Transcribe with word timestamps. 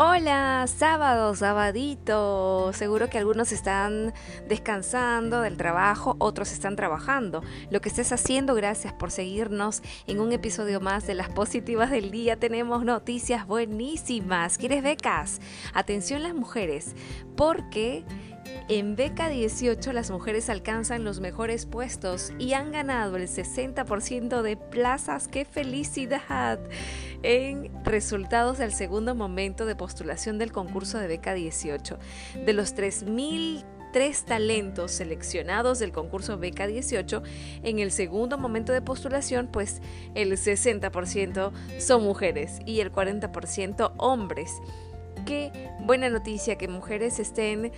Hola, 0.00 0.64
sábado, 0.68 1.34
sabadito. 1.34 2.72
Seguro 2.72 3.10
que 3.10 3.18
algunos 3.18 3.50
están 3.50 4.14
descansando 4.46 5.40
del 5.40 5.56
trabajo, 5.56 6.14
otros 6.20 6.52
están 6.52 6.76
trabajando. 6.76 7.42
Lo 7.72 7.80
que 7.80 7.88
estés 7.88 8.12
haciendo, 8.12 8.54
gracias 8.54 8.92
por 8.92 9.10
seguirnos 9.10 9.82
en 10.06 10.20
un 10.20 10.30
episodio 10.30 10.78
más 10.80 11.04
de 11.08 11.14
las 11.14 11.30
positivas 11.30 11.90
del 11.90 12.12
día. 12.12 12.38
Tenemos 12.38 12.84
noticias 12.84 13.44
buenísimas. 13.48 14.56
¿Quieres 14.56 14.84
becas? 14.84 15.40
Atención 15.74 16.22
las 16.22 16.32
mujeres, 16.32 16.94
porque 17.36 18.04
en 18.68 18.96
Beca 18.96 19.30
18 19.30 19.94
las 19.94 20.10
mujeres 20.10 20.50
alcanzan 20.50 21.02
los 21.02 21.20
mejores 21.20 21.64
puestos 21.64 22.32
y 22.38 22.52
han 22.52 22.70
ganado 22.70 23.16
el 23.16 23.26
60% 23.26 24.42
de 24.42 24.56
plazas. 24.58 25.26
¡Qué 25.26 25.46
felicidad! 25.46 26.60
En 27.22 27.72
resultados 27.84 28.58
del 28.58 28.72
segundo 28.72 29.14
momento 29.14 29.64
de 29.64 29.74
postulación 29.74 30.38
del 30.38 30.52
concurso 30.52 30.98
de 30.98 31.06
Beca 31.06 31.32
18. 31.32 31.98
De 32.44 32.52
los 32.52 32.76
3.003 32.76 34.24
talentos 34.24 34.92
seleccionados 34.92 35.78
del 35.78 35.90
concurso 35.90 36.36
Beca 36.36 36.66
18, 36.66 37.22
en 37.62 37.78
el 37.78 37.90
segundo 37.90 38.36
momento 38.36 38.74
de 38.74 38.82
postulación, 38.82 39.48
pues 39.50 39.80
el 40.14 40.30
60% 40.32 41.52
son 41.78 42.04
mujeres 42.04 42.60
y 42.66 42.80
el 42.80 42.92
40% 42.92 43.94
hombres 43.96 44.60
qué 45.28 45.52
buena 45.80 46.08
noticia 46.08 46.56
que 46.56 46.68
mujeres 46.68 47.18
estén 47.18 47.70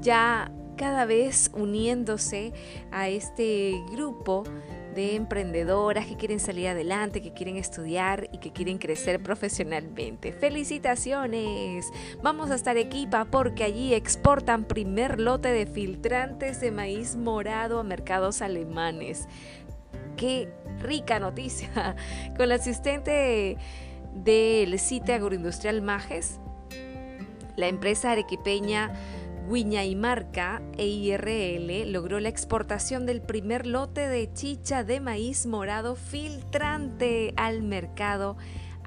ya 0.00 0.50
cada 0.76 1.04
vez 1.04 1.52
uniéndose 1.54 2.52
a 2.90 3.08
este 3.08 3.80
grupo 3.92 4.42
de 4.96 5.14
emprendedoras 5.14 6.06
que 6.06 6.16
quieren 6.16 6.40
salir 6.40 6.66
adelante, 6.66 7.22
que 7.22 7.32
quieren 7.32 7.58
estudiar 7.58 8.28
y 8.32 8.38
que 8.38 8.50
quieren 8.50 8.78
crecer 8.78 9.22
profesionalmente. 9.22 10.32
¡Felicitaciones! 10.32 11.92
Vamos 12.24 12.50
a 12.50 12.56
estar 12.56 12.76
equipa 12.76 13.26
porque 13.26 13.62
allí 13.62 13.94
exportan 13.94 14.64
primer 14.64 15.20
lote 15.20 15.50
de 15.50 15.66
filtrantes 15.66 16.60
de 16.60 16.72
maíz 16.72 17.14
morado 17.14 17.78
a 17.78 17.84
mercados 17.84 18.42
alemanes. 18.42 19.28
¡Qué 20.16 20.48
rica 20.80 21.20
noticia! 21.20 21.94
Con 22.36 22.48
la 22.48 22.56
asistente 22.56 23.58
del 24.12 24.76
sitio 24.80 25.14
agroindustrial 25.14 25.82
Majes, 25.82 26.40
la 27.56 27.68
empresa 27.68 28.12
arequipeña 28.12 28.92
Marca 29.96 30.60
EIRL 30.76 31.92
logró 31.92 32.18
la 32.18 32.28
exportación 32.28 33.06
del 33.06 33.22
primer 33.22 33.66
lote 33.66 34.08
de 34.08 34.32
chicha 34.32 34.82
de 34.82 35.00
maíz 35.00 35.46
morado 35.46 35.94
filtrante 35.94 37.32
al 37.36 37.62
mercado 37.62 38.36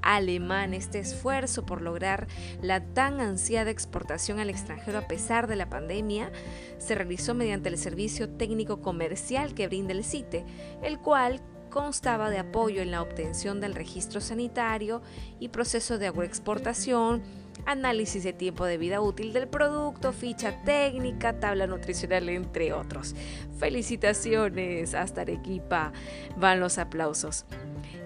alemán. 0.01 0.73
Este 0.73 0.99
esfuerzo 0.99 1.65
por 1.65 1.81
lograr 1.81 2.27
la 2.61 2.83
tan 2.83 3.21
ansiada 3.21 3.71
exportación 3.71 4.39
al 4.39 4.49
extranjero 4.49 4.97
a 4.97 5.07
pesar 5.07 5.47
de 5.47 5.55
la 5.55 5.69
pandemia 5.69 6.31
se 6.77 6.95
realizó 6.95 7.33
mediante 7.33 7.69
el 7.69 7.77
servicio 7.77 8.29
técnico 8.29 8.81
comercial 8.81 9.53
que 9.53 9.67
brinda 9.67 9.93
el 9.93 10.03
CITE, 10.03 10.45
el 10.81 10.99
cual 10.99 11.41
constaba 11.69 12.29
de 12.29 12.39
apoyo 12.39 12.81
en 12.81 12.91
la 12.91 13.01
obtención 13.01 13.61
del 13.61 13.75
registro 13.75 14.21
sanitario 14.21 15.01
y 15.39 15.49
proceso 15.49 15.97
de 15.97 16.07
agroexportación, 16.07 17.21
análisis 17.65 18.23
de 18.23 18.33
tiempo 18.33 18.65
de 18.65 18.77
vida 18.77 19.01
útil 19.01 19.33
del 19.33 19.47
producto, 19.47 20.11
ficha 20.13 20.63
técnica, 20.63 21.39
tabla 21.39 21.67
nutricional, 21.67 22.29
entre 22.29 22.73
otros. 22.73 23.15
Felicitaciones, 23.57 24.93
hasta 24.93 25.21
Arequipa 25.21 25.91
van 26.37 26.59
los 26.59 26.77
aplausos. 26.77 27.45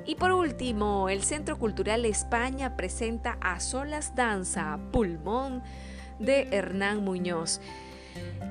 Y 0.06 0.16
por 0.16 0.31
último, 0.31 1.09
el 1.09 1.24
Centro 1.24 1.58
Cultural 1.58 2.06
España 2.06 2.75
presenta 2.75 3.38
a 3.41 3.59
Solas 3.59 4.16
Danza, 4.16 4.80
Pulmón 4.91 5.64
de 6.20 6.47
Hernán 6.52 7.03
Muñoz. 7.03 7.62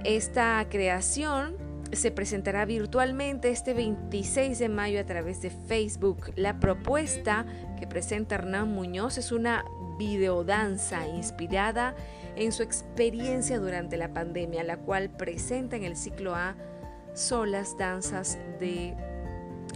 Esta 0.05 0.67
creación 0.69 1.72
se 1.93 2.11
presentará 2.11 2.65
virtualmente 2.65 3.51
este 3.51 3.75
26 3.75 4.59
de 4.59 4.69
mayo 4.69 5.01
a 5.01 5.05
través 5.05 5.43
de 5.43 5.51
Facebook. 5.51 6.33
La 6.37 6.59
propuesta 6.59 7.47
que 7.79 7.87
presenta 7.87 8.37
Hernán 8.37 8.69
Muñoz 8.69 9.19
es 9.19 9.31
una 9.31 9.65
videodanza 9.99 11.07
inspirada 11.07 11.95
en 12.37 12.53
su 12.53 12.63
experiencia 12.63 13.59
durante 13.59 13.97
la 13.97 14.13
pandemia, 14.13 14.65
la 14.65 14.79
cual 14.79 15.11
presenta 15.11 15.77
en 15.77 15.85
el 15.85 15.97
ciclo 15.97 16.35
A 16.35 16.57
solas 17.15 17.77
danzas 17.77 18.39
de 18.59 18.95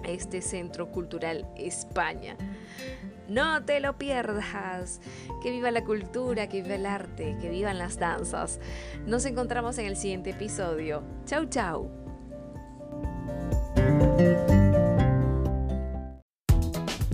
este 0.07 0.41
Centro 0.41 0.91
Cultural 0.91 1.47
España. 1.57 2.37
No 3.29 3.65
te 3.65 3.81
lo 3.81 3.99
pierdas. 3.99 5.01
Que 5.43 5.51
viva 5.51 5.71
la 5.71 5.85
cultura, 5.85 6.49
que 6.49 6.63
viva 6.63 6.77
el 6.77 6.87
arte, 6.87 7.37
que 7.41 7.51
vivan 7.51 7.79
las 7.79 7.99
danzas. 7.99 8.61
Nos 9.05 9.25
encontramos 9.27 9.79
en 9.79 9.87
el 9.87 9.97
siguiente 9.97 10.31
episodio. 10.31 11.03
Chau, 11.25 11.47
chau. 11.47 12.06